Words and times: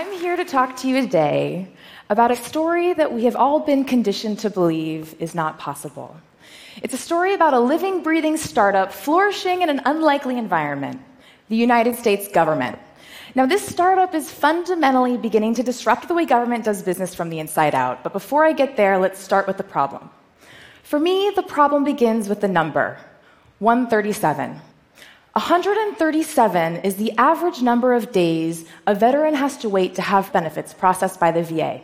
I'm 0.00 0.18
here 0.18 0.34
to 0.34 0.46
talk 0.46 0.78
to 0.78 0.88
you 0.88 1.02
today 1.02 1.68
about 2.08 2.30
a 2.30 2.36
story 2.36 2.94
that 2.94 3.12
we 3.12 3.24
have 3.24 3.36
all 3.36 3.60
been 3.60 3.84
conditioned 3.84 4.38
to 4.38 4.48
believe 4.48 5.14
is 5.18 5.34
not 5.34 5.58
possible. 5.58 6.16
It's 6.82 6.94
a 6.94 6.96
story 6.96 7.34
about 7.34 7.52
a 7.52 7.60
living, 7.60 8.02
breathing 8.02 8.38
startup 8.38 8.94
flourishing 8.94 9.60
in 9.60 9.68
an 9.68 9.82
unlikely 9.84 10.38
environment 10.38 11.02
the 11.50 11.56
United 11.56 11.96
States 11.96 12.28
government. 12.28 12.78
Now, 13.34 13.44
this 13.44 13.60
startup 13.60 14.14
is 14.14 14.32
fundamentally 14.32 15.18
beginning 15.18 15.52
to 15.56 15.62
disrupt 15.62 16.08
the 16.08 16.14
way 16.14 16.24
government 16.24 16.64
does 16.64 16.82
business 16.82 17.14
from 17.14 17.28
the 17.28 17.38
inside 17.38 17.74
out. 17.74 18.02
But 18.02 18.14
before 18.14 18.46
I 18.46 18.54
get 18.54 18.78
there, 18.78 18.96
let's 18.96 19.20
start 19.20 19.46
with 19.46 19.58
the 19.58 19.64
problem. 19.64 20.08
For 20.82 20.98
me, 20.98 21.30
the 21.36 21.42
problem 21.42 21.84
begins 21.84 22.26
with 22.26 22.40
the 22.40 22.48
number 22.48 22.96
137. 23.58 24.62
137 25.34 26.76
is 26.78 26.96
the 26.96 27.12
average 27.16 27.62
number 27.62 27.94
of 27.94 28.10
days 28.10 28.64
a 28.88 28.94
veteran 28.96 29.34
has 29.34 29.56
to 29.58 29.68
wait 29.68 29.94
to 29.94 30.02
have 30.02 30.32
benefits 30.32 30.74
processed 30.74 31.20
by 31.20 31.30
the 31.30 31.42
VA. 31.42 31.80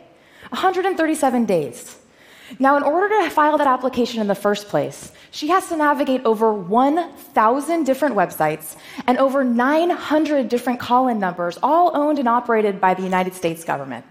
137 0.49 1.45
days. 1.45 1.97
Now, 2.59 2.75
in 2.75 2.83
order 2.83 3.07
to 3.23 3.29
file 3.29 3.57
that 3.57 3.67
application 3.67 4.19
in 4.19 4.27
the 4.27 4.35
first 4.35 4.67
place, 4.67 5.13
she 5.31 5.47
has 5.47 5.67
to 5.69 5.77
navigate 5.77 6.25
over 6.25 6.53
1,000 6.53 7.83
different 7.85 8.15
websites 8.15 8.75
and 9.05 9.17
over 9.17 9.43
900 9.43 10.49
different 10.49 10.79
call 10.79 11.07
in 11.07 11.19
numbers, 11.19 11.57
all 11.63 11.95
owned 11.95 12.19
and 12.19 12.27
operated 12.27 12.81
by 12.81 12.93
the 12.93 13.03
United 13.03 13.33
States 13.33 13.63
government. 13.63 14.05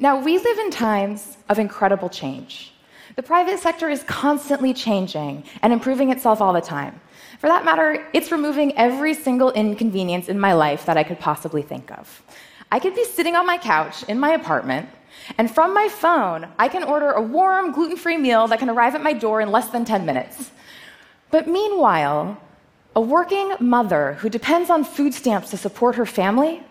Now, 0.00 0.20
we 0.20 0.38
live 0.38 0.58
in 0.58 0.70
times 0.70 1.36
of 1.48 1.58
incredible 1.58 2.08
change. 2.08 2.72
The 3.18 3.24
private 3.24 3.58
sector 3.58 3.88
is 3.88 4.04
constantly 4.04 4.72
changing 4.72 5.42
and 5.60 5.72
improving 5.72 6.12
itself 6.12 6.40
all 6.40 6.52
the 6.52 6.60
time. 6.60 7.00
For 7.40 7.48
that 7.48 7.64
matter, 7.64 8.06
it's 8.12 8.30
removing 8.30 8.78
every 8.78 9.12
single 9.12 9.50
inconvenience 9.50 10.28
in 10.28 10.38
my 10.38 10.52
life 10.52 10.86
that 10.86 10.96
I 10.96 11.02
could 11.02 11.18
possibly 11.18 11.62
think 11.62 11.90
of. 11.90 12.22
I 12.70 12.78
could 12.78 12.94
be 12.94 13.02
sitting 13.02 13.34
on 13.34 13.44
my 13.44 13.58
couch 13.58 14.04
in 14.04 14.20
my 14.20 14.34
apartment 14.34 14.88
and 15.36 15.50
from 15.50 15.74
my 15.74 15.88
phone, 15.88 16.46
I 16.60 16.68
can 16.68 16.84
order 16.84 17.10
a 17.10 17.20
warm, 17.20 17.72
gluten 17.72 17.96
free 17.96 18.16
meal 18.16 18.46
that 18.46 18.60
can 18.60 18.70
arrive 18.70 18.94
at 18.94 19.02
my 19.02 19.14
door 19.14 19.40
in 19.40 19.50
less 19.50 19.70
than 19.70 19.84
10 19.84 20.06
minutes. 20.06 20.52
But 21.32 21.48
meanwhile, 21.48 22.40
a 22.94 23.00
working 23.00 23.52
mother 23.58 24.12
who 24.20 24.28
depends 24.28 24.70
on 24.70 24.84
food 24.84 25.12
stamps 25.12 25.50
to 25.50 25.56
support 25.56 25.96
her 25.96 26.06
family 26.06 26.62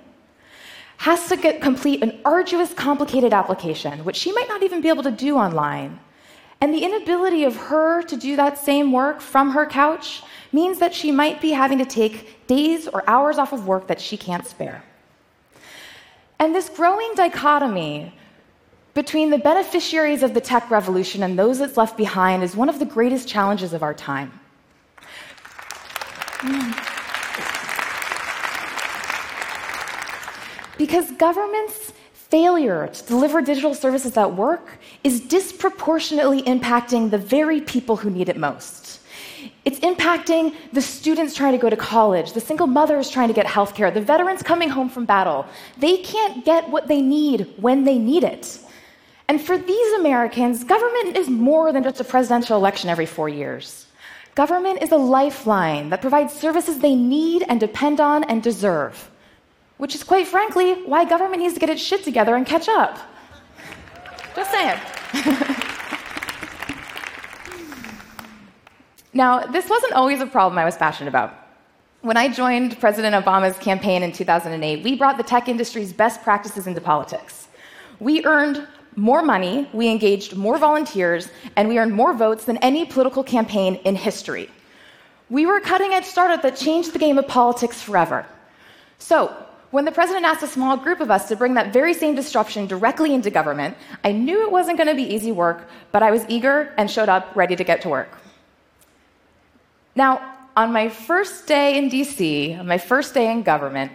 has 0.95 1.27
to 1.27 1.35
get, 1.35 1.61
complete 1.61 2.02
an 2.02 2.17
arduous, 2.23 2.73
complicated 2.73 3.33
application, 3.33 4.05
which 4.05 4.16
she 4.16 4.31
might 4.31 4.47
not 4.47 4.63
even 4.63 4.79
be 4.79 4.88
able 4.88 5.03
to 5.03 5.11
do 5.11 5.35
online. 5.35 6.00
And 6.59 6.73
the 6.73 6.83
inability 6.83 7.44
of 7.44 7.55
her 7.55 8.02
to 8.03 8.17
do 8.17 8.36
that 8.36 8.58
same 8.58 8.91
work 8.91 9.22
from 9.22 9.52
her 9.52 9.66
couch 9.66 10.23
means 10.52 10.80
that 10.80 10.94
she 10.94 11.11
might 11.11 11.39
be 11.39 11.52
having 11.52 11.77
to 11.77 11.86
take 11.86 12.47
days 12.47 12.88
or 12.88 13.08
hours 13.08 13.38
off 13.38 13.53
of 13.53 13.67
work 13.67 13.88
that 13.88 14.02
she 14.02 14.17
can't 14.17 14.45
spare. 14.45 14.83
And 16.39 16.55
this 16.55 16.69
growing 16.69 17.13
dichotomy 17.16 18.13
between 18.94 19.30
the 19.30 19.38
beneficiaries 19.38 20.23
of 20.23 20.33
the 20.33 20.41
tech 20.41 20.72
revolution 20.72 21.22
and 21.22 21.38
those 21.38 21.59
that's 21.59 21.78
left 21.78 21.95
behind 21.97 22.44
is 22.44 22.55
one 22.55 22.69
of 22.69 22.80
the 22.80 22.85
greatest 22.85 23.28
challenges 23.28 23.73
of 23.73 23.83
our 23.83 23.94
time. 23.94 24.31
Because 30.78 31.11
government's 31.11 31.86
failure 32.30 32.88
to 32.88 33.03
deliver 33.06 33.42
digital 33.42 33.73
services 33.73 34.17
at 34.17 34.36
work 34.36 34.78
is 35.03 35.22
disproportionately 35.22 36.42
impacting 36.44 37.09
the 37.09 37.17
very 37.17 37.61
people 37.61 37.95
who 37.95 38.09
need 38.09 38.30
it 38.30 38.38
most. 38.38 39.00
It's 39.66 39.80
impacting 39.80 40.56
the 40.73 40.81
students 40.81 41.36
trying 41.36 41.53
to 41.53 41.58
go 41.58 41.69
to 41.69 41.78
college, 41.78 42.34
the 42.34 42.42
single 42.42 42.67
mothers 42.67 43.09
trying 43.09 43.28
to 43.28 43.34
get 43.34 43.45
health 43.45 43.75
care, 43.75 43.92
the 43.92 44.02
veterans 44.02 44.42
coming 44.44 44.69
home 44.69 44.89
from 44.89 45.06
battle. 45.06 45.45
They 45.78 45.97
can't 45.97 46.44
get 46.44 46.69
what 46.69 46.88
they 46.88 47.02
need 47.02 47.53
when 47.58 47.84
they 47.84 47.97
need 47.97 48.23
it. 48.23 48.59
And 49.30 49.41
for 49.41 49.57
these 49.57 49.94
Americans, 49.94 50.63
government 50.63 51.18
is 51.18 51.30
more 51.30 51.72
than 51.72 51.84
just 51.84 52.00
a 52.00 52.03
presidential 52.03 52.57
election 52.57 52.90
every 52.90 53.06
four 53.06 53.30
years. 53.30 53.88
Government 54.35 54.81
is 54.81 54.91
a 54.91 54.97
lifeline 54.97 55.90
that 55.90 56.01
provides 56.01 56.34
services 56.34 56.80
they 56.80 56.96
need 56.96 57.44
and 57.50 57.59
depend 57.59 58.00
on 58.00 58.24
and 58.25 58.41
deserve, 58.41 59.09
which 59.77 59.95
is 59.95 60.03
quite 60.03 60.27
frankly 60.27 60.73
why 60.83 61.05
government 61.05 61.41
needs 61.41 61.53
to 61.53 61.59
get 61.59 61.69
its 61.69 61.81
shit 61.81 62.03
together 62.03 62.35
and 62.35 62.45
catch 62.45 62.67
up. 62.67 62.99
Just 64.35 64.51
saying. 64.51 64.79
now, 69.13 69.45
this 69.45 69.69
wasn't 69.69 69.93
always 69.93 70.21
a 70.21 70.27
problem 70.27 70.57
I 70.57 70.65
was 70.65 70.75
passionate 70.77 71.09
about. 71.09 71.33
When 72.01 72.17
I 72.17 72.27
joined 72.29 72.79
President 72.79 73.15
Obama's 73.15 73.57
campaign 73.57 74.03
in 74.03 74.11
2008, 74.11 74.83
we 74.83 74.95
brought 74.95 75.17
the 75.17 75.23
tech 75.23 75.47
industry's 75.47 75.91
best 75.91 76.21
practices 76.21 76.67
into 76.67 76.81
politics. 76.81 77.47
We 77.99 78.23
earned 78.25 78.67
more 78.95 79.21
money, 79.23 79.67
we 79.73 79.89
engaged 79.89 80.35
more 80.35 80.57
volunteers, 80.57 81.29
and 81.55 81.67
we 81.67 81.77
earned 81.79 81.94
more 81.94 82.13
votes 82.13 82.45
than 82.45 82.57
any 82.57 82.85
political 82.85 83.23
campaign 83.23 83.75
in 83.85 83.95
history. 83.95 84.49
We 85.29 85.45
were 85.45 85.57
a 85.57 85.61
cutting 85.61 85.94
edge 85.94 86.05
startup 86.05 86.41
that 86.44 86.55
changed 86.55 86.94
the 86.94 86.99
game 86.99 87.17
of 87.17 87.27
politics 87.27 87.81
forever. 87.81 88.25
So, 88.99 89.35
when 89.72 89.85
the 89.85 89.91
president 89.91 90.25
asked 90.25 90.44
a 90.44 90.47
small 90.47 90.78
group 90.78 91.01
of 91.01 91.11
us 91.11 91.28
to 91.28 91.35
bring 91.35 91.53
that 91.55 91.73
very 91.73 91.94
same 91.94 92.16
disruption 92.16 92.67
directly 92.67 93.13
into 93.13 93.29
government, 93.29 93.75
I 94.03 94.11
knew 94.11 94.44
it 94.44 94.51
wasn't 94.51 94.78
going 94.78 94.88
to 94.88 94.95
be 94.95 95.03
easy 95.03 95.31
work, 95.31 95.67
but 95.91 96.01
I 96.03 96.11
was 96.11 96.25
eager 96.29 96.73
and 96.78 96.89
showed 96.89 97.09
up 97.09 97.35
ready 97.35 97.55
to 97.55 97.63
get 97.63 97.81
to 97.81 97.89
work. 97.89 98.17
Now, 99.95 100.35
on 100.56 100.72
my 100.72 100.89
first 100.89 101.47
day 101.47 101.77
in 101.77 101.89
DC, 101.89 102.57
on 102.59 102.67
my 102.67 102.77
first 102.77 103.13
day 103.13 103.31
in 103.31 103.44
government, 103.44 103.91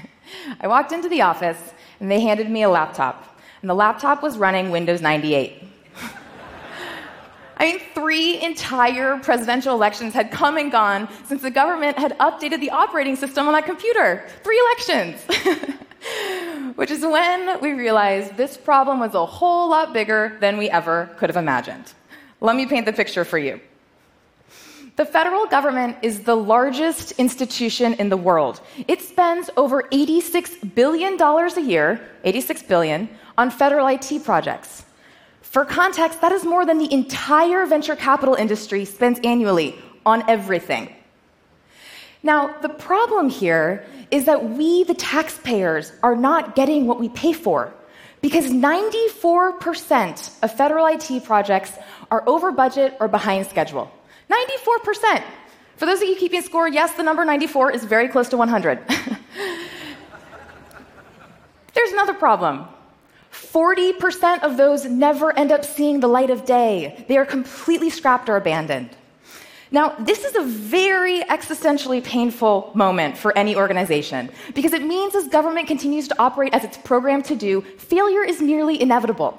I 0.60 0.68
walked 0.68 0.92
into 0.92 1.08
the 1.08 1.22
office 1.22 1.58
and 1.98 2.10
they 2.10 2.20
handed 2.20 2.50
me 2.50 2.62
a 2.62 2.68
laptop 2.68 3.36
and 3.62 3.70
the 3.70 3.74
laptop 3.74 4.22
was 4.22 4.38
running 4.38 4.70
Windows 4.70 5.00
98. 5.00 5.62
Three 7.94 8.40
entire 8.42 9.18
presidential 9.18 9.74
elections 9.74 10.14
had 10.14 10.30
come 10.30 10.56
and 10.56 10.70
gone 10.70 11.08
since 11.24 11.42
the 11.42 11.50
government 11.50 11.98
had 11.98 12.16
updated 12.18 12.60
the 12.60 12.70
operating 12.70 13.16
system 13.16 13.46
on 13.46 13.52
that 13.52 13.66
computer. 13.66 14.26
Three 14.44 14.60
elections. 14.66 15.20
Which 16.76 16.90
is 16.90 17.02
when 17.02 17.60
we 17.60 17.72
realized 17.72 18.36
this 18.36 18.56
problem 18.56 19.00
was 19.00 19.14
a 19.14 19.26
whole 19.26 19.68
lot 19.68 19.92
bigger 19.92 20.36
than 20.40 20.56
we 20.56 20.70
ever 20.70 21.10
could 21.18 21.28
have 21.28 21.36
imagined. 21.36 21.92
Let 22.40 22.54
me 22.54 22.66
paint 22.66 22.86
the 22.86 22.92
picture 22.92 23.24
for 23.24 23.38
you. 23.38 23.60
The 24.96 25.04
federal 25.04 25.44
government 25.46 25.98
is 26.00 26.20
the 26.20 26.34
largest 26.34 27.12
institution 27.18 27.92
in 27.94 28.08
the 28.08 28.16
world. 28.16 28.62
It 28.88 29.02
spends 29.02 29.50
over 29.58 29.82
$86 29.82 30.74
billion 30.74 31.20
a 31.20 31.60
year, 31.60 32.00
86 32.24 32.62
billion, 32.62 33.08
on 33.36 33.50
federal 33.50 33.86
IT 33.88 34.24
projects. 34.24 34.85
For 35.56 35.64
context, 35.64 36.20
that 36.20 36.32
is 36.32 36.44
more 36.44 36.66
than 36.66 36.76
the 36.76 36.92
entire 36.92 37.64
venture 37.64 37.96
capital 37.96 38.34
industry 38.34 38.84
spends 38.84 39.18
annually 39.24 39.74
on 40.04 40.22
everything. 40.28 40.94
Now, 42.22 42.58
the 42.60 42.68
problem 42.68 43.30
here 43.30 43.86
is 44.10 44.26
that 44.26 44.50
we, 44.50 44.84
the 44.84 44.92
taxpayers, 44.92 45.94
are 46.02 46.14
not 46.14 46.56
getting 46.56 46.86
what 46.86 47.00
we 47.00 47.08
pay 47.08 47.32
for 47.32 47.72
because 48.20 48.48
94% 48.48 50.42
of 50.42 50.52
federal 50.52 50.84
IT 50.88 51.24
projects 51.24 51.72
are 52.10 52.22
over 52.28 52.52
budget 52.52 52.94
or 53.00 53.08
behind 53.08 53.46
schedule. 53.46 53.90
94%. 54.28 55.22
For 55.76 55.86
those 55.86 56.02
of 56.02 56.08
you 56.08 56.16
keeping 56.16 56.42
score, 56.42 56.68
yes, 56.68 56.92
the 56.92 57.02
number 57.02 57.24
94 57.24 57.70
is 57.70 57.82
very 57.82 58.08
close 58.08 58.28
to 58.28 58.36
100. 58.36 58.78
There's 61.72 61.92
another 61.92 62.12
problem. 62.12 62.68
40% 63.36 64.42
of 64.42 64.56
those 64.56 64.84
never 64.86 65.36
end 65.36 65.52
up 65.52 65.64
seeing 65.64 66.00
the 66.00 66.08
light 66.08 66.30
of 66.30 66.44
day. 66.44 67.04
They 67.08 67.16
are 67.16 67.26
completely 67.26 67.90
scrapped 67.90 68.28
or 68.28 68.36
abandoned. 68.36 68.90
Now, 69.70 69.94
this 69.98 70.24
is 70.24 70.36
a 70.36 70.42
very 70.42 71.22
existentially 71.24 72.02
painful 72.02 72.70
moment 72.74 73.18
for 73.18 73.36
any 73.36 73.56
organization 73.56 74.30
because 74.54 74.72
it 74.72 74.82
means 74.82 75.14
as 75.14 75.26
government 75.28 75.66
continues 75.66 76.08
to 76.08 76.18
operate 76.18 76.54
as 76.54 76.64
it's 76.64 76.78
programmed 76.78 77.24
to 77.26 77.34
do, 77.34 77.62
failure 77.78 78.22
is 78.22 78.40
nearly 78.40 78.80
inevitable. 78.80 79.38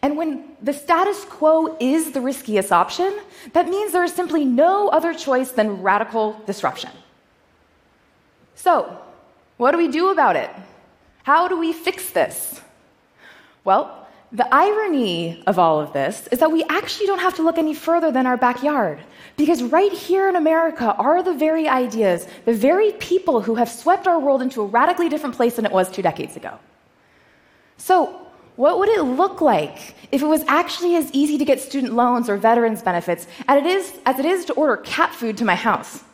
And 0.00 0.16
when 0.16 0.56
the 0.60 0.72
status 0.72 1.24
quo 1.24 1.76
is 1.78 2.10
the 2.10 2.20
riskiest 2.20 2.72
option, 2.72 3.20
that 3.52 3.68
means 3.68 3.92
there 3.92 4.02
is 4.02 4.12
simply 4.12 4.44
no 4.44 4.88
other 4.88 5.14
choice 5.14 5.52
than 5.52 5.82
radical 5.82 6.40
disruption. 6.44 6.90
So, 8.56 8.98
what 9.58 9.70
do 9.70 9.78
we 9.78 9.88
do 9.88 10.08
about 10.08 10.34
it? 10.34 10.50
How 11.22 11.46
do 11.46 11.56
we 11.56 11.72
fix 11.72 12.10
this? 12.10 12.61
Well, 13.64 14.02
the 14.32 14.48
irony 14.52 15.42
of 15.46 15.58
all 15.58 15.80
of 15.80 15.92
this 15.92 16.26
is 16.32 16.38
that 16.38 16.50
we 16.50 16.64
actually 16.64 17.06
don't 17.06 17.18
have 17.18 17.36
to 17.36 17.42
look 17.42 17.58
any 17.58 17.74
further 17.74 18.10
than 18.10 18.26
our 18.26 18.36
backyard. 18.38 18.98
Because 19.36 19.62
right 19.62 19.92
here 19.92 20.28
in 20.28 20.36
America 20.36 20.94
are 20.94 21.22
the 21.22 21.34
very 21.34 21.68
ideas, 21.68 22.26
the 22.44 22.54
very 22.54 22.92
people 22.92 23.42
who 23.42 23.54
have 23.56 23.68
swept 23.68 24.06
our 24.06 24.18
world 24.18 24.40
into 24.40 24.62
a 24.62 24.66
radically 24.66 25.08
different 25.08 25.36
place 25.36 25.56
than 25.56 25.66
it 25.66 25.72
was 25.72 25.90
two 25.90 26.02
decades 26.02 26.36
ago. 26.36 26.58
So, 27.76 28.18
what 28.56 28.78
would 28.78 28.88
it 28.88 29.02
look 29.02 29.40
like 29.40 29.94
if 30.12 30.22
it 30.22 30.26
was 30.26 30.44
actually 30.46 30.96
as 30.96 31.10
easy 31.12 31.38
to 31.38 31.44
get 31.44 31.60
student 31.60 31.94
loans 31.94 32.28
or 32.28 32.36
veterans 32.36 32.82
benefits 32.82 33.26
as 33.48 33.58
it 33.58 33.66
is, 33.66 33.92
as 34.04 34.18
it 34.18 34.26
is 34.26 34.44
to 34.46 34.52
order 34.54 34.76
cat 34.78 35.14
food 35.14 35.36
to 35.38 35.44
my 35.44 35.54
house? 35.54 36.04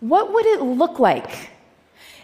What 0.00 0.32
would 0.32 0.46
it 0.46 0.62
look 0.62 0.98
like 0.98 1.50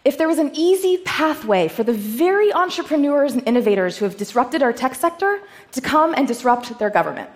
if 0.09 0.17
there 0.17 0.27
was 0.27 0.39
an 0.39 0.51
easy 0.55 0.97
pathway 1.05 1.69
for 1.69 1.85
the 1.85 1.93
very 1.93 2.51
entrepreneurs 2.55 3.35
and 3.35 3.47
innovators 3.47 3.99
who 3.99 4.07
have 4.07 4.17
disrupted 4.17 4.63
our 4.63 4.73
tech 4.73 4.95
sector 4.95 5.43
to 5.71 5.83
come 5.83 6.15
and 6.15 6.27
disrupt 6.27 6.79
their 6.79 6.89
government. 6.89 7.29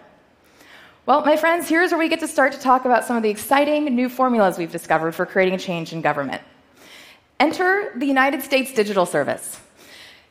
Well, 1.05 1.23
my 1.23 1.37
friends, 1.37 1.69
here's 1.69 1.91
where 1.91 1.99
we 1.99 2.09
get 2.09 2.21
to 2.21 2.29
start 2.29 2.51
to 2.55 2.59
talk 2.59 2.87
about 2.87 3.05
some 3.05 3.15
of 3.15 3.23
the 3.23 3.29
exciting 3.29 3.85
new 3.95 4.09
formulas 4.09 4.57
we've 4.57 4.73
discovered 4.73 5.13
for 5.13 5.27
creating 5.27 5.53
a 5.53 5.59
change 5.59 5.93
in 5.93 6.01
government. 6.01 6.41
Enter 7.39 7.93
the 7.97 8.07
United 8.07 8.43
States 8.43 8.73
Digital 8.73 9.05
Service. 9.05 9.61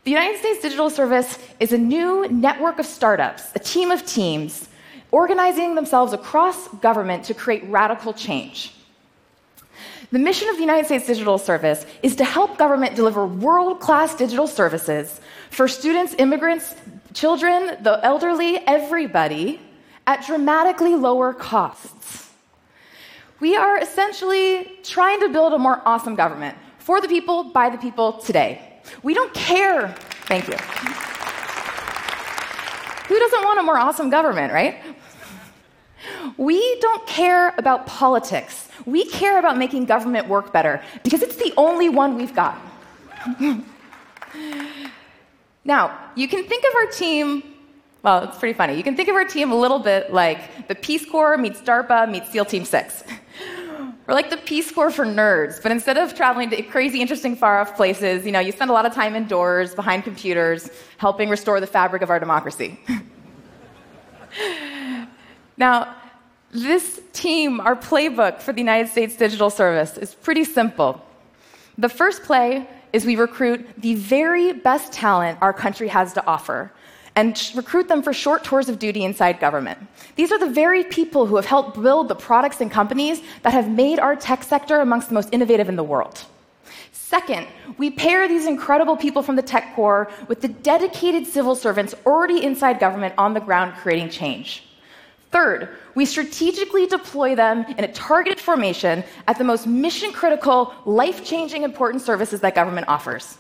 The 0.04 0.10
United 0.10 0.40
States 0.40 0.64
Digital 0.64 0.90
Service 0.90 1.38
is 1.60 1.74
a 1.74 1.78
new 1.78 2.28
network 2.30 2.80
of 2.80 2.88
startups, 2.88 3.52
a 3.54 3.60
team 3.60 3.92
of 3.92 4.04
teams, 4.04 4.68
organizing 5.12 5.76
themselves 5.76 6.12
across 6.12 6.70
government 6.80 7.24
to 7.26 7.36
create 7.36 7.64
radical 7.66 8.14
change. 8.14 8.74
The 10.12 10.20
mission 10.20 10.50
of 10.50 10.56
the 10.56 10.62
United 10.62 10.88
States 10.88 11.08
Digital 11.08 11.38
Service 11.38 11.86
is 12.04 12.18
to 12.18 12.26
help 12.26 12.58
government 12.58 12.96
deliver 12.96 13.26
world 13.26 13.80
class 13.80 14.14
digital 14.14 14.46
services 14.46 15.22
for 15.50 15.70
students, 15.70 16.14
immigrants, 16.18 16.76
children, 17.14 17.78
the 17.82 17.98
elderly, 18.04 18.58
everybody, 18.68 19.62
at 20.06 20.26
dramatically 20.26 20.96
lower 20.96 21.34
costs. 21.34 22.30
We 23.40 23.56
are 23.56 23.78
essentially 23.80 24.80
trying 24.84 25.22
to 25.22 25.30
build 25.30 25.54
a 25.54 25.58
more 25.58 25.82
awesome 25.86 26.16
government 26.16 26.58
for 26.78 27.00
the 27.00 27.08
people, 27.08 27.46
by 27.46 27.70
the 27.70 27.78
people, 27.78 28.14
today. 28.14 28.82
We 29.04 29.14
don't 29.14 29.34
care. 29.34 29.96
Thank 30.26 30.50
you. 30.50 30.58
Who 33.08 33.18
doesn't 33.18 33.44
want 33.46 33.60
a 33.60 33.64
more 33.64 33.78
awesome 33.78 34.10
government, 34.10 34.52
right? 34.52 34.76
We 36.38 36.80
don't 36.80 37.06
care 37.08 37.54
about 37.58 37.86
politics. 37.88 38.70
We 38.86 39.06
care 39.06 39.40
about 39.40 39.58
making 39.58 39.86
government 39.86 40.28
work 40.28 40.52
better 40.52 40.82
because 41.04 41.22
it's 41.22 41.36
the 41.36 41.54
only 41.58 41.90
one 41.90 42.16
we've 42.16 42.34
got. 42.34 42.60
now, 45.66 45.98
you 46.16 46.28
can 46.28 46.44
think 46.46 46.64
of 46.64 46.76
our 46.76 46.88
team, 46.88 47.44
well, 48.04 48.24
it's 48.24 48.38
pretty 48.38 48.54
funny. 48.54 48.76
You 48.76 48.84
can 48.84 48.96
think 48.96 49.10
of 49.10 49.16
our 49.16 49.26
team 49.26 49.52
a 49.52 49.56
little 49.56 49.80
bit 49.80 50.12
like 50.12 50.68
the 50.68 50.76
Peace 50.76 51.06
Corps 51.06 51.38
meets 51.38 51.62
DARPA 51.62 52.10
meets 52.10 52.32
SEAL 52.32 52.46
Team 52.46 52.66
6. 52.66 53.04
We're 54.08 54.16
like 54.16 54.30
the 54.30 54.38
Peace 54.38 54.72
Corps 54.72 54.92
for 54.92 55.06
nerds, 55.06 55.62
but 55.62 55.72
instead 55.72 55.98
of 55.98 56.16
traveling 56.16 56.50
to 56.50 56.62
crazy, 56.64 57.02
interesting, 57.02 57.36
far 57.36 57.60
off 57.62 57.76
places, 57.76 58.26
you 58.26 58.32
know, 58.32 58.40
you 58.40 58.52
spend 58.52 58.72
a 58.72 58.74
lot 58.74 58.86
of 58.86 58.94
time 58.94 59.16
indoors, 59.16 59.76
behind 59.76 60.04
computers, 60.04 60.70
helping 60.98 61.30
restore 61.30 61.60
the 61.60 61.68
fabric 61.68 62.02
of 62.02 62.10
our 62.10 62.20
democracy. 62.20 62.80
now, 65.58 65.96
this 66.52 67.02
team, 67.14 67.60
our 67.60 67.76
playbook 67.76 68.42
for 68.42 68.54
the 68.54 68.60
United 68.60 68.90
States 68.90 69.16
Digital 69.16 69.50
Service, 69.50 69.98
is 69.98 70.14
pretty 70.14 70.44
simple. 70.44 71.02
The 71.78 71.90
first 71.90 72.24
play 72.24 72.68
is 72.94 73.06
we 73.06 73.16
recruit 73.16 73.66
the 73.78 73.96
very 73.96 74.52
best 74.54 74.92
talent 74.92 75.38
our 75.42 75.54
country 75.54 75.88
has 75.88 76.14
to 76.14 76.26
offer 76.26 76.72
and 77.16 77.52
recruit 77.56 77.88
them 77.88 78.02
for 78.02 78.14
short 78.14 78.44
tours 78.44 78.70
of 78.70 78.80
duty 78.80 79.04
inside 79.04 79.40
government. 79.40 79.80
These 80.16 80.32
are 80.32 80.40
the 80.40 80.50
very 80.50 80.84
people 80.84 81.26
who 81.26 81.36
have 81.36 81.46
helped 81.46 81.82
build 81.82 82.08
the 82.08 82.16
products 82.16 82.62
and 82.62 82.72
companies 82.72 83.22
that 83.44 83.54
have 83.54 83.70
made 83.70 84.00
our 84.00 84.16
tech 84.16 84.44
sector 84.44 84.80
amongst 84.80 85.10
the 85.10 85.14
most 85.14 85.30
innovative 85.32 85.68
in 85.68 85.76
the 85.76 85.84
world. 85.84 86.26
Second, 86.94 87.48
we 87.78 87.92
pair 87.92 88.28
these 88.30 88.46
incredible 88.46 88.96
people 88.96 89.22
from 89.22 89.36
the 89.36 89.42
tech 89.42 89.76
corps 89.76 90.10
with 90.30 90.40
the 90.42 90.48
dedicated 90.48 91.28
civil 91.28 91.56
servants 91.56 91.94
already 92.06 92.44
inside 92.44 92.80
government 92.80 93.14
on 93.18 93.34
the 93.34 93.42
ground 93.42 93.74
creating 93.76 94.10
change. 94.10 94.64
Third, 95.32 95.70
we 95.96 96.06
strategically 96.06 96.88
deploy 96.88 97.36
them 97.36 97.66
in 97.78 97.86
a 97.86 97.92
targeted 97.94 98.40
formation 98.40 99.04
at 99.28 99.38
the 99.38 99.46
most 99.46 99.66
mission 99.66 100.12
critical, 100.12 100.74
life 100.86 101.24
changing, 101.24 101.64
important 101.64 102.04
services 102.04 102.42
that 102.42 102.54
government 102.54 102.90
offers. 102.90 103.38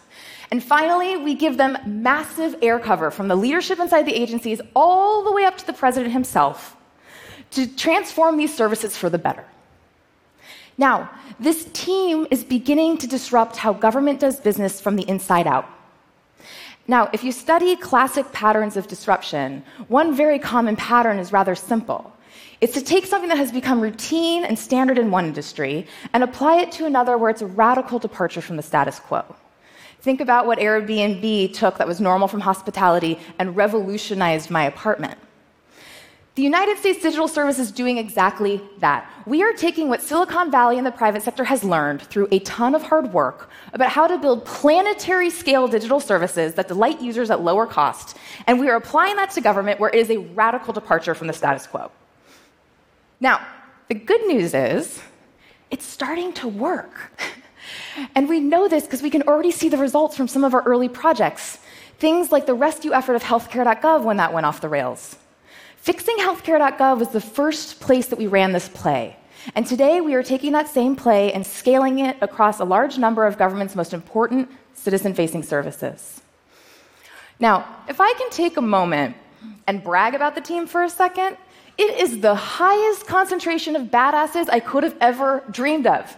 And 0.52 0.64
finally, 0.64 1.18
we 1.18 1.36
give 1.36 1.58
them 1.58 1.78
massive 1.86 2.56
air 2.62 2.80
cover 2.80 3.12
from 3.12 3.28
the 3.28 3.36
leadership 3.36 3.80
inside 3.80 4.06
the 4.06 4.16
agencies 4.16 4.62
all 4.74 5.24
the 5.24 5.32
way 5.32 5.44
up 5.44 5.58
to 5.58 5.68
the 5.68 5.74
president 5.74 6.14
himself 6.14 6.78
to 7.52 7.68
transform 7.68 8.38
these 8.38 8.54
services 8.54 8.96
for 8.96 9.10
the 9.10 9.18
better. 9.18 9.46
Now, 10.78 11.10
this 11.40 11.66
team 11.74 12.26
is 12.32 12.44
beginning 12.44 12.98
to 13.00 13.08
disrupt 13.08 13.58
how 13.58 13.74
government 13.74 14.20
does 14.22 14.40
business 14.40 14.80
from 14.80 14.96
the 14.96 15.08
inside 15.08 15.48
out. 15.48 15.68
Now, 16.92 17.10
if 17.14 17.24
you 17.24 17.32
study 17.32 17.78
classic 17.78 18.30
patterns 18.34 18.76
of 18.76 18.86
disruption, 18.86 19.64
one 19.88 20.14
very 20.14 20.38
common 20.38 20.76
pattern 20.76 21.20
is 21.20 21.32
rather 21.32 21.56
simple. 21.56 22.12
It's 22.60 22.74
to 22.74 22.82
take 22.82 23.06
something 23.06 23.30
that 23.30 23.38
has 23.38 23.50
become 23.50 23.80
routine 23.80 24.44
and 24.44 24.60
standard 24.60 24.98
in 24.98 25.10
one 25.10 25.24
industry 25.24 25.88
and 26.12 26.22
apply 26.22 26.58
it 26.58 26.70
to 26.74 26.86
another 26.86 27.18
where 27.18 27.30
it's 27.30 27.42
a 27.42 27.46
radical 27.46 27.98
departure 27.98 28.42
from 28.42 28.58
the 28.58 28.62
status 28.62 29.00
quo. 29.00 29.24
Think 30.02 30.20
about 30.20 30.48
what 30.48 30.60
Airbnb 30.60 31.54
took 31.54 31.78
that 31.78 31.88
was 31.88 32.02
normal 32.02 32.28
from 32.28 32.42
hospitality 32.42 33.18
and 33.40 33.56
revolutionized 33.56 34.50
my 34.50 34.66
apartment. 34.66 35.18
The 36.36 36.44
United 36.44 36.78
States 36.78 37.02
Digital 37.02 37.28
Service 37.28 37.60
is 37.60 37.74
doing 37.74 37.98
exactly 37.98 38.62
that. 38.78 39.12
We 39.26 39.44
are 39.44 39.52
taking 39.52 39.90
what 39.90 40.02
Silicon 40.02 40.50
Valley 40.50 40.78
and 40.78 40.88
the 40.88 40.92
private 40.92 41.24
sector 41.24 41.44
has 41.44 41.62
learned 41.62 42.02
through 42.04 42.30
a 42.32 42.40
ton 42.40 42.74
of 42.74 42.84
hard 42.84 43.12
work 43.12 43.50
about 43.74 43.90
how 43.90 44.08
to 44.08 44.18
build 44.18 44.46
planetary 44.46 45.30
scale 45.30 45.68
digital 45.68 46.00
services 46.00 46.54
that 46.54 46.70
delight 46.70 47.02
users 47.02 47.30
at 47.32 47.42
lower 47.42 47.66
cost, 47.66 48.16
and 48.48 48.62
we 48.62 48.70
are 48.70 48.78
applying 48.78 49.18
that 49.18 49.32
to 49.32 49.42
government 49.42 49.82
where 49.82 49.90
it 49.90 49.96
is 49.96 50.10
a 50.10 50.20
radical 50.20 50.72
departure 50.72 51.14
from 51.14 51.28
the 51.28 51.34
status 51.34 51.68
quo. 51.68 51.92
Now, 53.20 53.46
the 53.90 53.96
good 53.96 54.26
news 54.26 54.54
is 54.54 55.02
it's 55.70 55.86
starting 55.86 56.32
to 56.34 56.48
work. 56.48 57.12
and 58.16 58.30
we 58.30 58.40
know 58.40 58.70
this 58.70 58.86
because 58.86 59.02
we 59.02 59.10
can 59.10 59.24
already 59.24 59.52
see 59.52 59.68
the 59.68 59.78
results 59.78 60.16
from 60.16 60.30
some 60.30 60.46
of 60.46 60.54
our 60.54 60.64
early 60.64 60.88
projects. 60.88 61.60
Things 62.00 62.32
like 62.32 62.46
the 62.46 62.54
rescue 62.54 62.94
effort 62.94 63.16
of 63.16 63.24
healthcare.gov 63.24 64.04
when 64.04 64.16
that 64.16 64.32
went 64.32 64.46
off 64.46 64.62
the 64.62 64.70
rails 64.70 65.18
Fixing 65.82 66.18
Healthcare.gov 66.18 67.00
was 67.00 67.10
the 67.10 67.20
first 67.20 67.80
place 67.80 68.06
that 68.08 68.20
we 68.20 68.28
ran 68.28 68.52
this 68.52 68.70
play. 68.70 69.18
And 69.56 69.66
today 69.66 70.00
we 70.00 70.14
are 70.14 70.22
taking 70.22 70.52
that 70.52 70.68
same 70.68 70.96
play 70.96 71.34
and 71.34 71.44
scaling 71.44 71.98
it 71.98 72.18
across 72.22 72.60
a 72.60 72.64
large 72.64 73.00
number 73.00 73.26
of 73.26 73.40
government's 73.40 73.76
most 73.76 73.92
important 73.92 74.48
citizen 74.76 75.16
facing 75.16 75.42
services. 75.42 76.22
Now, 77.40 77.66
if 77.90 78.00
I 78.00 78.14
can 78.14 78.30
take 78.30 78.58
a 78.58 78.62
moment 78.62 79.16
and 79.66 79.84
brag 79.84 80.14
about 80.14 80.36
the 80.36 80.42
team 80.42 80.68
for 80.68 80.84
a 80.84 80.90
second, 80.90 81.36
it 81.80 81.98
is 81.98 82.20
the 82.20 82.36
highest 82.36 83.08
concentration 83.08 83.76
of 83.76 83.88
badasses 83.88 84.50
I 84.50 84.60
could 84.60 84.84
have 84.84 84.96
ever 85.02 85.44
dreamed 85.50 85.88
of. 85.88 86.16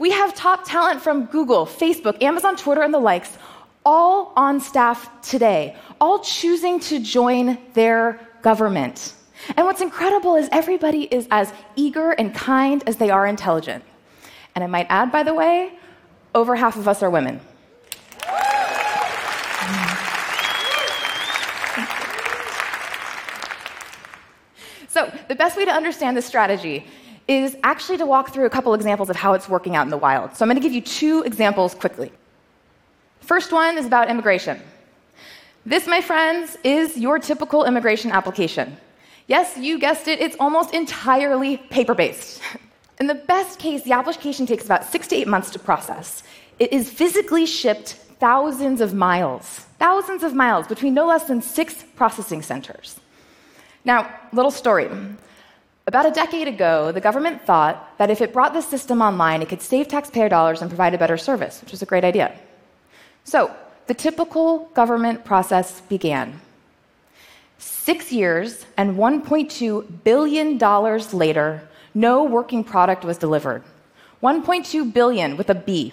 We 0.00 0.10
have 0.10 0.34
top 0.34 0.64
talent 0.66 1.00
from 1.00 1.26
Google, 1.26 1.66
Facebook, 1.66 2.20
Amazon, 2.20 2.56
Twitter, 2.56 2.82
and 2.82 2.92
the 2.92 2.98
likes, 2.98 3.38
all 3.86 4.32
on 4.34 4.58
staff 4.58 5.08
today, 5.22 5.76
all 6.00 6.18
choosing 6.18 6.80
to 6.80 6.98
join 6.98 7.58
their 7.74 8.18
government. 8.44 9.14
And 9.56 9.66
what's 9.66 9.80
incredible 9.80 10.36
is 10.36 10.48
everybody 10.52 11.02
is 11.04 11.26
as 11.30 11.52
eager 11.74 12.12
and 12.12 12.32
kind 12.32 12.84
as 12.86 12.96
they 12.98 13.10
are 13.10 13.26
intelligent. 13.26 13.82
And 14.54 14.62
I 14.62 14.68
might 14.68 14.86
add, 14.90 15.10
by 15.10 15.22
the 15.24 15.34
way, 15.34 15.72
over 16.34 16.54
half 16.54 16.76
of 16.76 16.86
us 16.86 17.02
are 17.02 17.10
women. 17.10 17.40
So, 24.88 25.12
the 25.26 25.34
best 25.34 25.56
way 25.56 25.64
to 25.64 25.72
understand 25.72 26.16
this 26.16 26.24
strategy 26.24 26.86
is 27.26 27.56
actually 27.64 27.98
to 27.98 28.06
walk 28.06 28.32
through 28.32 28.46
a 28.46 28.50
couple 28.50 28.72
examples 28.74 29.10
of 29.10 29.16
how 29.16 29.32
it's 29.32 29.48
working 29.48 29.74
out 29.74 29.82
in 29.82 29.90
the 29.90 29.96
wild. 29.96 30.36
So, 30.36 30.44
I'm 30.44 30.48
going 30.48 30.62
to 30.62 30.62
give 30.62 30.72
you 30.72 30.82
two 30.82 31.22
examples 31.22 31.74
quickly. 31.74 32.12
First 33.20 33.50
one 33.50 33.76
is 33.76 33.86
about 33.86 34.08
immigration. 34.08 34.60
This, 35.66 35.86
my 35.86 36.02
friends, 36.02 36.58
is 36.62 36.98
your 36.98 37.18
typical 37.18 37.64
immigration 37.64 38.10
application. 38.10 38.76
Yes, 39.28 39.56
you 39.56 39.78
guessed 39.78 40.08
it, 40.08 40.20
it's 40.20 40.36
almost 40.38 40.74
entirely 40.74 41.56
paper 41.56 41.94
based. 41.94 42.42
In 43.00 43.06
the 43.06 43.14
best 43.14 43.58
case, 43.58 43.82
the 43.82 43.92
application 43.92 44.44
takes 44.44 44.66
about 44.66 44.84
six 44.84 45.08
to 45.08 45.16
eight 45.16 45.26
months 45.26 45.50
to 45.50 45.58
process. 45.58 46.22
It 46.58 46.70
is 46.70 46.90
physically 46.90 47.46
shipped 47.46 47.94
thousands 48.20 48.82
of 48.82 48.92
miles, 48.92 49.60
thousands 49.78 50.22
of 50.22 50.34
miles 50.34 50.66
between 50.66 50.92
no 50.92 51.06
less 51.06 51.24
than 51.24 51.40
six 51.40 51.82
processing 51.96 52.42
centers. 52.42 53.00
Now, 53.86 54.14
little 54.34 54.50
story. 54.50 54.90
About 55.86 56.06
a 56.06 56.10
decade 56.10 56.46
ago, 56.46 56.92
the 56.92 57.00
government 57.00 57.42
thought 57.42 57.96
that 57.96 58.10
if 58.10 58.20
it 58.20 58.34
brought 58.34 58.52
this 58.52 58.68
system 58.68 59.00
online, 59.00 59.40
it 59.40 59.48
could 59.48 59.62
save 59.62 59.88
taxpayer 59.88 60.28
dollars 60.28 60.60
and 60.60 60.70
provide 60.70 60.92
a 60.92 60.98
better 60.98 61.16
service, 61.16 61.62
which 61.62 61.70
was 61.70 61.80
a 61.80 61.86
great 61.86 62.04
idea. 62.04 62.38
So, 63.24 63.54
the 63.86 63.94
typical 63.94 64.70
government 64.74 65.24
process 65.24 65.80
began. 65.82 66.40
Six 67.58 68.12
years 68.12 68.66
and 68.76 68.96
$1.2 68.96 70.04
billion 70.04 70.58
later, 71.12 71.68
no 71.94 72.24
working 72.24 72.64
product 72.64 73.04
was 73.04 73.18
delivered. 73.18 73.62
1.2 74.22 74.92
billion 74.92 75.36
with 75.36 75.50
a 75.50 75.54
B. 75.54 75.92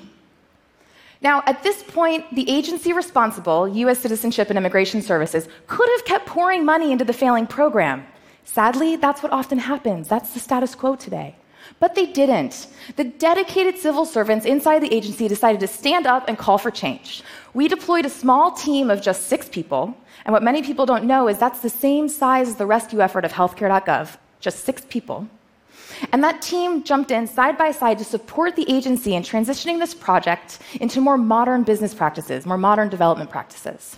Now, 1.22 1.44
at 1.46 1.62
this 1.64 1.84
point, 1.84 2.34
the 2.34 2.50
agency 2.50 2.94
responsible, 2.94 3.68
US 3.68 4.00
Citizenship 4.00 4.50
and 4.50 4.58
Immigration 4.58 5.02
Services, 5.02 5.48
could 5.68 5.90
have 5.96 6.06
kept 6.06 6.26
pouring 6.26 6.66
money 6.66 6.92
into 6.92 7.06
the 7.06 7.14
failing 7.14 7.46
program. 7.46 8.06
Sadly, 8.44 8.96
that's 8.96 9.22
what 9.22 9.32
often 9.32 9.60
happens. 9.60 10.08
That's 10.08 10.34
the 10.34 10.40
status 10.40 10.74
quo 10.74 10.96
today. 10.96 11.36
But 11.80 11.96
they 11.96 12.06
didn't. 12.06 12.68
The 12.96 13.06
dedicated 13.06 13.78
civil 13.78 14.06
servants 14.06 14.46
inside 14.46 14.80
the 14.80 14.94
agency 14.94 15.28
decided 15.28 15.60
to 15.62 15.68
stand 15.68 16.06
up 16.06 16.28
and 16.28 16.38
call 16.38 16.58
for 16.58 16.72
change. 16.72 17.24
We 17.54 17.68
deployed 17.68 18.06
a 18.06 18.10
small 18.10 18.52
team 18.52 18.90
of 18.90 19.02
just 19.02 19.28
six 19.28 19.50
people, 19.50 19.96
and 20.26 20.34
what 20.34 20.44
many 20.44 20.62
people 20.62 20.86
don't 20.86 21.06
know 21.06 21.28
is 21.28 21.38
that's 21.38 21.60
the 21.60 21.70
same 21.70 22.08
size 22.08 22.50
as 22.50 22.56
the 22.56 22.66
rescue 22.66 23.02
effort 23.02 23.26
of 23.26 23.34
healthcare.gov, 23.34 24.18
just 24.40 24.64
six 24.64 24.84
people. 24.90 25.28
And 26.12 26.24
that 26.24 26.42
team 26.42 26.84
jumped 26.84 27.12
in 27.12 27.28
side 27.28 27.58
by 27.58 27.72
side 27.72 27.98
to 28.00 28.04
support 28.04 28.56
the 28.56 28.70
agency 28.72 29.16
in 29.16 29.24
transitioning 29.24 29.80
this 29.80 29.94
project 29.94 30.60
into 30.80 31.02
more 31.02 31.18
modern 31.18 31.64
business 31.64 31.94
practices, 31.94 32.46
more 32.46 32.58
modern 32.58 32.90
development 32.90 33.30
practices. 33.30 33.98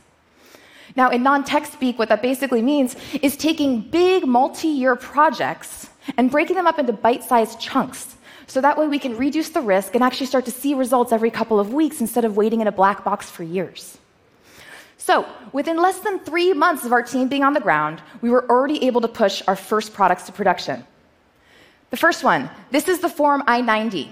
Now, 0.96 1.10
in 1.10 1.24
non 1.24 1.44
tech 1.44 1.66
speak, 1.66 1.98
what 1.98 2.10
that 2.10 2.22
basically 2.22 2.62
means 2.62 2.96
is 3.22 3.36
taking 3.36 3.82
big 3.82 4.28
multi 4.28 4.68
year 4.68 4.96
projects 4.96 5.90
and 6.18 6.32
breaking 6.32 6.56
them 6.56 6.68
up 6.68 6.80
into 6.80 6.94
bite 6.94 7.24
sized 7.24 7.60
chunks. 7.60 8.16
So 8.48 8.62
that 8.62 8.78
way 8.78 8.88
we 8.88 9.00
can 9.00 9.18
reduce 9.18 9.50
the 9.50 9.62
risk 9.62 9.96
and 9.96 10.04
actually 10.04 10.28
start 10.28 10.46
to 10.46 10.52
see 10.52 10.74
results 10.74 11.12
every 11.12 11.32
couple 11.32 11.60
of 11.60 11.74
weeks 11.74 12.02
instead 12.02 12.26
of 12.26 12.38
waiting 12.38 12.62
in 12.62 12.68
a 12.68 12.72
black 12.72 13.04
box 13.04 13.30
for 13.30 13.44
years. 13.44 13.98
So, 14.98 15.28
within 15.52 15.78
less 15.78 16.00
than 16.00 16.20
three 16.20 16.54
months 16.54 16.86
of 16.86 16.94
our 16.94 17.02
team 17.02 17.28
being 17.28 17.44
on 17.44 17.54
the 17.54 17.60
ground, 17.60 18.02
we 18.22 18.30
were 18.30 18.50
already 18.50 18.86
able 18.86 19.02
to 19.02 19.10
push 19.10 19.42
our 19.48 19.56
first 19.56 19.94
products 19.94 20.24
to 20.28 20.32
production. 20.32 20.86
The 21.90 21.98
first 21.98 22.24
one 22.24 22.50
this 22.72 22.88
is 22.88 23.00
the 23.00 23.10
Form 23.10 23.44
I 23.46 23.60
90. 23.60 24.10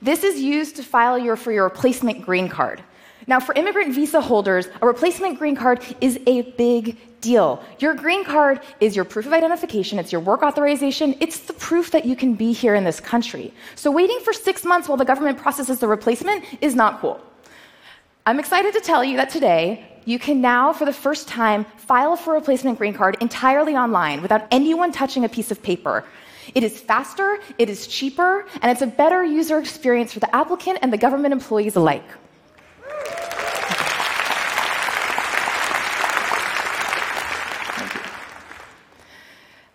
This 0.00 0.22
is 0.22 0.40
used 0.40 0.76
to 0.76 0.82
file 0.82 1.18
your, 1.18 1.36
for 1.36 1.50
your 1.50 1.64
replacement 1.64 2.24
green 2.24 2.48
card. 2.48 2.82
Now, 3.28 3.38
for 3.40 3.54
immigrant 3.54 3.94
visa 3.94 4.22
holders, 4.22 4.68
a 4.80 4.86
replacement 4.86 5.38
green 5.38 5.54
card 5.54 5.82
is 6.00 6.18
a 6.26 6.42
big 6.52 6.96
deal. 7.20 7.62
Your 7.78 7.92
green 7.94 8.24
card 8.24 8.60
is 8.80 8.96
your 8.96 9.04
proof 9.04 9.26
of 9.26 9.34
identification, 9.34 9.98
it's 9.98 10.10
your 10.10 10.22
work 10.22 10.42
authorization, 10.42 11.14
it's 11.20 11.40
the 11.40 11.52
proof 11.52 11.90
that 11.90 12.06
you 12.06 12.16
can 12.16 12.34
be 12.34 12.52
here 12.52 12.74
in 12.74 12.84
this 12.84 13.00
country. 13.00 13.52
So, 13.74 13.90
waiting 13.90 14.18
for 14.20 14.32
six 14.32 14.64
months 14.64 14.88
while 14.88 14.96
the 14.96 15.04
government 15.04 15.36
processes 15.36 15.78
the 15.78 15.86
replacement 15.86 16.42
is 16.62 16.74
not 16.74 17.00
cool. 17.00 17.20
I'm 18.24 18.40
excited 18.40 18.72
to 18.72 18.80
tell 18.80 19.04
you 19.04 19.18
that 19.18 19.28
today, 19.28 19.86
you 20.06 20.18
can 20.18 20.40
now, 20.40 20.72
for 20.72 20.86
the 20.86 20.92
first 20.92 21.28
time, 21.28 21.66
file 21.76 22.16
for 22.16 22.34
a 22.34 22.38
replacement 22.38 22.78
green 22.78 22.94
card 22.94 23.18
entirely 23.20 23.76
online 23.76 24.22
without 24.22 24.46
anyone 24.50 24.90
touching 24.90 25.24
a 25.24 25.28
piece 25.28 25.50
of 25.50 25.62
paper. 25.62 26.02
It 26.54 26.64
is 26.64 26.80
faster, 26.80 27.40
it 27.58 27.68
is 27.68 27.86
cheaper, 27.86 28.46
and 28.62 28.72
it's 28.72 28.80
a 28.80 28.86
better 28.86 29.22
user 29.22 29.58
experience 29.58 30.14
for 30.14 30.20
the 30.20 30.34
applicant 30.34 30.78
and 30.80 30.90
the 30.90 30.96
government 30.96 31.32
employees 31.32 31.76
alike. 31.76 32.08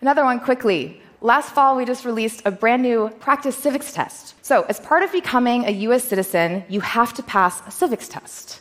Another 0.03 0.25
one 0.25 0.41
quickly. 0.41 1.01
Last 1.21 1.51
fall, 1.55 1.77
we 1.77 1.85
just 1.85 2.03
released 2.03 2.41
a 2.43 2.51
brand 2.51 2.81
new 2.81 3.07
practice 3.21 3.55
civics 3.55 3.93
test. 3.93 4.35
So, 4.41 4.63
as 4.63 4.77
part 4.81 5.01
of 5.01 5.13
becoming 5.13 5.63
a 5.63 5.71
US 5.87 6.03
citizen, 6.03 6.65
you 6.67 6.81
have 6.81 7.13
to 7.13 7.23
pass 7.23 7.65
a 7.65 7.71
civics 7.71 8.09
test. 8.09 8.59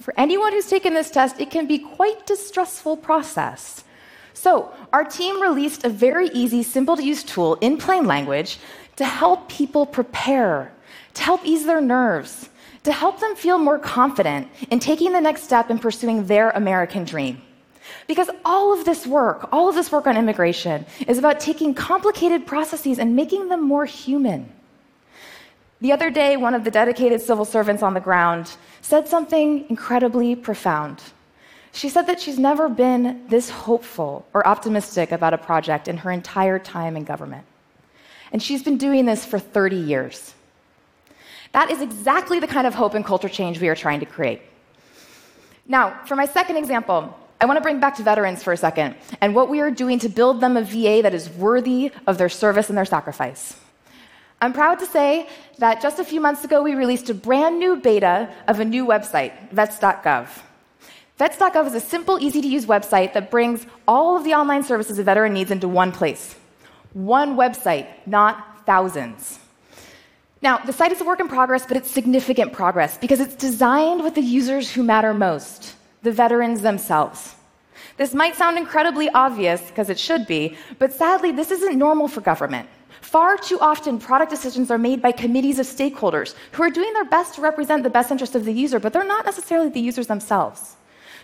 For 0.00 0.12
anyone 0.18 0.52
who's 0.52 0.68
taken 0.68 0.92
this 0.92 1.10
test, 1.10 1.40
it 1.40 1.50
can 1.50 1.66
be 1.66 1.78
quite 1.78 2.28
a 2.28 2.36
stressful 2.36 2.98
process. 2.98 3.84
So, 4.34 4.70
our 4.92 5.02
team 5.02 5.40
released 5.40 5.82
a 5.86 5.88
very 5.88 6.28
easy, 6.28 6.62
simple 6.62 6.98
to 6.98 7.02
use 7.02 7.24
tool 7.24 7.54
in 7.62 7.78
plain 7.78 8.04
language 8.04 8.58
to 8.96 9.06
help 9.06 9.48
people 9.48 9.86
prepare, 9.86 10.74
to 11.14 11.22
help 11.22 11.40
ease 11.42 11.64
their 11.64 11.80
nerves, 11.80 12.50
to 12.84 12.92
help 12.92 13.18
them 13.18 13.34
feel 13.34 13.56
more 13.56 13.78
confident 13.78 14.46
in 14.70 14.78
taking 14.78 15.14
the 15.14 15.22
next 15.22 15.44
step 15.44 15.70
in 15.70 15.78
pursuing 15.78 16.26
their 16.26 16.50
American 16.50 17.04
dream. 17.04 17.40
Because 18.06 18.30
all 18.44 18.78
of 18.78 18.84
this 18.84 19.06
work, 19.06 19.48
all 19.52 19.68
of 19.68 19.74
this 19.74 19.90
work 19.90 20.06
on 20.06 20.16
immigration, 20.16 20.86
is 21.06 21.18
about 21.18 21.40
taking 21.40 21.74
complicated 21.74 22.46
processes 22.46 22.98
and 22.98 23.16
making 23.16 23.48
them 23.48 23.62
more 23.62 23.84
human. 23.84 24.50
The 25.80 25.92
other 25.92 26.10
day, 26.10 26.36
one 26.36 26.54
of 26.54 26.62
the 26.64 26.70
dedicated 26.70 27.20
civil 27.20 27.44
servants 27.44 27.82
on 27.82 27.94
the 27.94 28.00
ground 28.00 28.56
said 28.82 29.08
something 29.08 29.68
incredibly 29.68 30.36
profound. 30.36 31.02
She 31.72 31.88
said 31.88 32.06
that 32.06 32.20
she's 32.20 32.38
never 32.38 32.68
been 32.68 33.26
this 33.28 33.50
hopeful 33.50 34.26
or 34.34 34.46
optimistic 34.46 35.10
about 35.10 35.34
a 35.34 35.38
project 35.38 35.88
in 35.88 35.96
her 35.96 36.10
entire 36.10 36.58
time 36.58 36.96
in 36.96 37.04
government. 37.04 37.44
And 38.30 38.42
she's 38.42 38.62
been 38.62 38.78
doing 38.78 39.06
this 39.06 39.24
for 39.24 39.38
30 39.38 39.76
years. 39.76 40.34
That 41.52 41.70
is 41.70 41.80
exactly 41.80 42.38
the 42.38 42.46
kind 42.46 42.66
of 42.66 42.74
hope 42.74 42.94
and 42.94 43.04
culture 43.04 43.28
change 43.28 43.60
we 43.60 43.68
are 43.68 43.74
trying 43.74 44.00
to 44.00 44.06
create. 44.06 44.40
Now, 45.66 45.98
for 46.06 46.16
my 46.16 46.26
second 46.26 46.56
example, 46.56 47.18
I 47.42 47.44
want 47.44 47.56
to 47.56 47.60
bring 47.60 47.80
back 47.80 47.96
to 47.96 48.04
veterans 48.04 48.40
for 48.40 48.52
a 48.52 48.56
second 48.56 48.94
and 49.20 49.34
what 49.34 49.48
we 49.48 49.60
are 49.60 49.70
doing 49.72 49.98
to 49.98 50.08
build 50.08 50.40
them 50.40 50.56
a 50.56 50.62
VA 50.62 51.00
that 51.02 51.12
is 51.12 51.28
worthy 51.28 51.90
of 52.06 52.16
their 52.16 52.28
service 52.28 52.68
and 52.68 52.78
their 52.78 52.84
sacrifice. 52.84 53.56
I'm 54.40 54.52
proud 54.52 54.78
to 54.78 54.86
say 54.86 55.28
that 55.58 55.82
just 55.82 55.98
a 55.98 56.04
few 56.04 56.20
months 56.20 56.44
ago, 56.44 56.62
we 56.62 56.76
released 56.76 57.10
a 57.10 57.14
brand 57.14 57.58
new 57.58 57.74
beta 57.74 58.32
of 58.46 58.60
a 58.60 58.64
new 58.64 58.86
website, 58.86 59.32
vets.gov. 59.50 60.28
Vets.gov 61.18 61.66
is 61.66 61.74
a 61.74 61.80
simple, 61.80 62.16
easy 62.20 62.40
to 62.40 62.46
use 62.46 62.66
website 62.66 63.12
that 63.14 63.28
brings 63.28 63.66
all 63.88 64.16
of 64.16 64.22
the 64.22 64.34
online 64.34 64.62
services 64.62 65.00
a 65.00 65.02
veteran 65.02 65.32
needs 65.32 65.50
into 65.50 65.66
one 65.66 65.90
place. 65.90 66.36
One 66.92 67.34
website, 67.36 67.88
not 68.06 68.64
thousands. 68.66 69.40
Now, 70.42 70.58
the 70.58 70.72
site 70.72 70.92
is 70.92 71.00
a 71.00 71.04
work 71.04 71.18
in 71.18 71.26
progress, 71.26 71.66
but 71.66 71.76
it's 71.76 71.90
significant 71.90 72.52
progress 72.52 72.98
because 72.98 73.18
it's 73.18 73.34
designed 73.34 74.04
with 74.04 74.14
the 74.14 74.22
users 74.22 74.70
who 74.70 74.84
matter 74.84 75.12
most, 75.12 75.74
the 76.02 76.12
veterans 76.12 76.60
themselves. 76.62 77.36
This 77.96 78.14
might 78.14 78.34
sound 78.34 78.58
incredibly 78.58 79.08
obvious, 79.10 79.60
because 79.62 79.90
it 79.90 79.98
should 79.98 80.26
be, 80.26 80.56
but 80.78 80.92
sadly, 80.92 81.32
this 81.32 81.50
isn't 81.50 81.78
normal 81.78 82.08
for 82.08 82.20
government. 82.20 82.68
Far 83.00 83.36
too 83.36 83.58
often, 83.60 83.98
product 83.98 84.30
decisions 84.30 84.70
are 84.70 84.78
made 84.78 85.02
by 85.02 85.12
committees 85.12 85.58
of 85.58 85.66
stakeholders 85.66 86.34
who 86.52 86.62
are 86.62 86.70
doing 86.70 86.92
their 86.94 87.04
best 87.04 87.34
to 87.34 87.40
represent 87.40 87.82
the 87.82 87.90
best 87.90 88.10
interest 88.10 88.34
of 88.34 88.44
the 88.44 88.52
user, 88.52 88.78
but 88.78 88.92
they're 88.92 89.04
not 89.04 89.26
necessarily 89.26 89.68
the 89.68 89.80
users 89.80 90.06
themselves. 90.06 90.76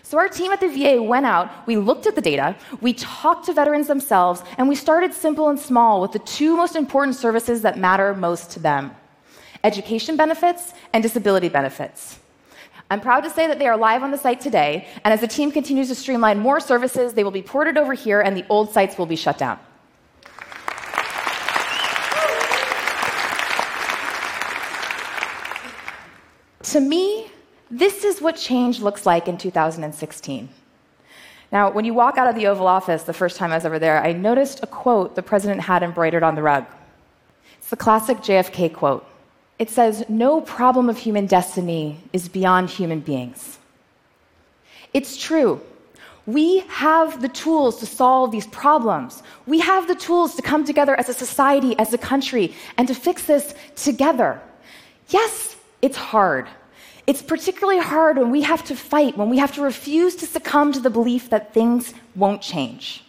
So, 0.03 0.17
our 0.17 0.29
team 0.29 0.51
at 0.51 0.59
the 0.59 0.67
VA 0.67 1.01
went 1.01 1.25
out, 1.25 1.67
we 1.67 1.77
looked 1.77 2.07
at 2.07 2.15
the 2.15 2.21
data, 2.21 2.55
we 2.81 2.93
talked 2.93 3.45
to 3.45 3.53
veterans 3.53 3.87
themselves, 3.87 4.43
and 4.57 4.69
we 4.69 4.75
started 4.75 5.13
simple 5.13 5.49
and 5.49 5.59
small 5.59 6.01
with 6.01 6.11
the 6.11 6.19
two 6.19 6.55
most 6.55 6.75
important 6.75 7.15
services 7.15 7.61
that 7.61 7.77
matter 7.77 8.13
most 8.13 8.51
to 8.51 8.59
them 8.59 8.95
education 9.63 10.15
benefits 10.15 10.73
and 10.93 11.03
disability 11.03 11.49
benefits. 11.49 12.19
I'm 12.89 13.01
proud 13.01 13.21
to 13.21 13.29
say 13.29 13.47
that 13.47 13.59
they 13.59 13.67
are 13.67 13.77
live 13.77 14.01
on 14.03 14.11
the 14.11 14.17
site 14.17 14.41
today, 14.41 14.87
and 15.03 15.13
as 15.13 15.21
the 15.21 15.27
team 15.27 15.51
continues 15.51 15.89
to 15.89 15.95
streamline 15.95 16.39
more 16.39 16.59
services, 16.59 17.13
they 17.13 17.23
will 17.23 17.31
be 17.31 17.43
ported 17.43 17.77
over 17.77 17.93
here 17.93 18.21
and 18.21 18.35
the 18.35 18.45
old 18.49 18.71
sites 18.71 18.97
will 18.97 19.05
be 19.05 19.15
shut 19.15 19.37
down. 19.37 19.59
to 26.69 26.79
me, 26.79 27.31
this 27.71 28.03
is 28.03 28.21
what 28.21 28.35
change 28.35 28.79
looks 28.79 29.05
like 29.05 29.27
in 29.27 29.37
2016. 29.37 30.49
Now, 31.51 31.71
when 31.71 31.83
you 31.83 31.95
walk 31.95 32.17
out 32.17 32.27
of 32.27 32.35
the 32.35 32.45
Oval 32.45 32.67
Office 32.67 33.03
the 33.03 33.13
first 33.13 33.37
time 33.37 33.51
I 33.51 33.55
was 33.55 33.65
ever 33.65 33.79
there, 33.79 34.03
I 34.03 34.13
noticed 34.13 34.59
a 34.61 34.67
quote 34.67 35.15
the 35.15 35.23
president 35.23 35.61
had 35.61 35.81
embroidered 35.81 36.21
on 36.21 36.35
the 36.35 36.43
rug. 36.43 36.65
It's 37.57 37.71
the 37.71 37.75
classic 37.75 38.17
JFK 38.17 38.71
quote. 38.73 39.08
It 39.59 39.69
says, 39.69 40.05
No 40.07 40.41
problem 40.41 40.89
of 40.89 40.97
human 40.97 41.25
destiny 41.25 41.99
is 42.13 42.29
beyond 42.29 42.69
human 42.69 43.01
beings. 43.01 43.59
It's 44.93 45.17
true. 45.17 45.61
We 46.25 46.59
have 46.67 47.21
the 47.21 47.27
tools 47.29 47.79
to 47.79 47.85
solve 47.85 48.31
these 48.31 48.47
problems. 48.47 49.23
We 49.45 49.59
have 49.59 49.87
the 49.87 49.95
tools 49.95 50.35
to 50.35 50.41
come 50.41 50.63
together 50.63 50.95
as 50.95 51.09
a 51.09 51.13
society, 51.13 51.77
as 51.77 51.93
a 51.93 51.97
country, 51.97 52.53
and 52.77 52.87
to 52.87 52.93
fix 52.93 53.23
this 53.25 53.53
together. 53.75 54.39
Yes, 55.09 55.55
it's 55.81 55.97
hard. 55.97 56.47
It's 57.07 57.23
particularly 57.23 57.79
hard 57.79 58.17
when 58.17 58.29
we 58.29 58.41
have 58.41 58.63
to 58.65 58.75
fight, 58.75 59.17
when 59.17 59.29
we 59.29 59.39
have 59.39 59.53
to 59.55 59.61
refuse 59.63 60.15
to 60.17 60.27
succumb 60.27 60.71
to 60.73 60.79
the 60.79 60.91
belief 60.91 61.31
that 61.31 61.53
things 61.53 61.93
won't 62.15 62.41
change. 62.41 63.03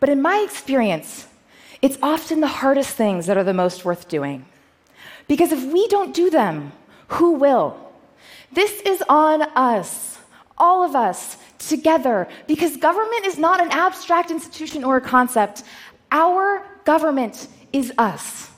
But 0.00 0.10
in 0.10 0.20
my 0.20 0.38
experience, 0.44 1.26
it's 1.80 1.96
often 2.02 2.40
the 2.40 2.46
hardest 2.46 2.90
things 2.90 3.26
that 3.26 3.38
are 3.38 3.44
the 3.44 3.54
most 3.54 3.84
worth 3.84 4.08
doing. 4.08 4.44
Because 5.28 5.52
if 5.52 5.62
we 5.72 5.86
don't 5.88 6.14
do 6.14 6.30
them, 6.30 6.72
who 7.08 7.32
will? 7.32 7.76
This 8.52 8.80
is 8.80 9.02
on 9.08 9.42
us, 9.42 10.18
all 10.56 10.82
of 10.82 10.96
us, 10.96 11.36
together, 11.58 12.26
because 12.46 12.76
government 12.76 13.26
is 13.26 13.38
not 13.38 13.60
an 13.60 13.70
abstract 13.70 14.30
institution 14.30 14.84
or 14.84 14.96
a 14.96 15.00
concept. 15.00 15.64
Our 16.10 16.66
government 16.84 17.48
is 17.72 17.92
us. 17.98 18.50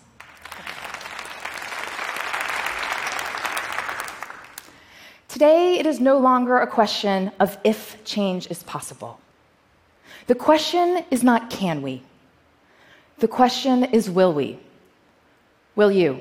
Today, 5.28 5.78
it 5.78 5.86
is 5.86 6.00
no 6.00 6.18
longer 6.18 6.58
a 6.58 6.66
question 6.66 7.32
of 7.40 7.56
if 7.64 8.02
change 8.04 8.46
is 8.48 8.62
possible. 8.62 9.18
The 10.26 10.34
question 10.34 11.04
is 11.10 11.22
not 11.22 11.50
can 11.50 11.82
we? 11.82 12.02
The 13.18 13.28
question 13.28 13.84
is 13.84 14.08
will 14.10 14.32
we? 14.32 14.58
Will 15.76 15.90
you? 15.90 16.20